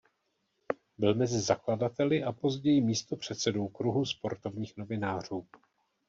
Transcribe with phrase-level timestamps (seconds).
[0.97, 5.47] Byl mezi zakladateli a později místopředsedou Kruhu sportovních novinářů.